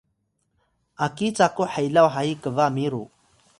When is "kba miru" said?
2.41-3.03